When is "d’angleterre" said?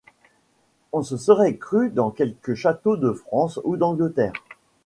3.77-4.33